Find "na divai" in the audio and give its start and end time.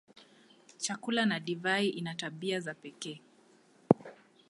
1.25-1.89